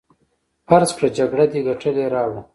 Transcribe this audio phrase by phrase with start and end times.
[0.67, 2.41] فرض کړه جګړه دې ګټلې راوړه.